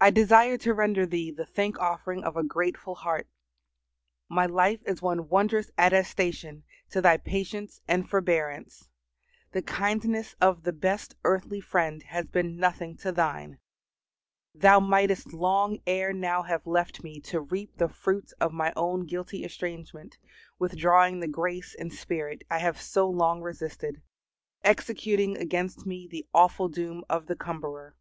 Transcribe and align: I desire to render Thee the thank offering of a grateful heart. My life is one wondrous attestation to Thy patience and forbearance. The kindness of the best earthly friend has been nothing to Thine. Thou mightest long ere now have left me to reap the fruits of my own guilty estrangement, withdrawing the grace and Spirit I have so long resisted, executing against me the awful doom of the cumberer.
I 0.00 0.10
desire 0.10 0.56
to 0.58 0.72
render 0.72 1.04
Thee 1.04 1.32
the 1.32 1.44
thank 1.44 1.76
offering 1.80 2.22
of 2.22 2.36
a 2.36 2.44
grateful 2.44 2.94
heart. 2.94 3.26
My 4.28 4.46
life 4.46 4.80
is 4.86 5.02
one 5.02 5.28
wondrous 5.28 5.72
attestation 5.76 6.62
to 6.90 7.00
Thy 7.00 7.16
patience 7.16 7.80
and 7.88 8.08
forbearance. 8.08 8.88
The 9.50 9.62
kindness 9.62 10.36
of 10.40 10.62
the 10.62 10.72
best 10.72 11.16
earthly 11.24 11.60
friend 11.60 12.00
has 12.04 12.26
been 12.28 12.58
nothing 12.58 12.96
to 12.98 13.10
Thine. 13.10 13.58
Thou 14.54 14.78
mightest 14.78 15.32
long 15.32 15.80
ere 15.84 16.12
now 16.12 16.42
have 16.44 16.64
left 16.64 17.02
me 17.02 17.18
to 17.22 17.40
reap 17.40 17.76
the 17.76 17.88
fruits 17.88 18.30
of 18.40 18.52
my 18.52 18.72
own 18.76 19.04
guilty 19.04 19.42
estrangement, 19.44 20.16
withdrawing 20.60 21.18
the 21.18 21.26
grace 21.26 21.74
and 21.76 21.92
Spirit 21.92 22.44
I 22.52 22.58
have 22.58 22.80
so 22.80 23.08
long 23.10 23.42
resisted, 23.42 24.00
executing 24.62 25.36
against 25.36 25.86
me 25.86 26.06
the 26.08 26.24
awful 26.32 26.68
doom 26.68 27.04
of 27.10 27.26
the 27.26 27.34
cumberer. 27.34 27.96